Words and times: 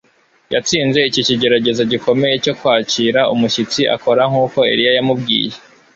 yatsinze 0.53 0.99
iki 1.09 1.21
kigeragezo 1.27 1.81
gikomeye 1.91 2.35
cyo 2.43 2.53
kwakira 2.59 3.19
umushyitsi 3.33 3.81
akora 3.95 4.21
nkuko 4.31 4.57
Eliya 4.71 4.91
yamubwiye 4.97 5.53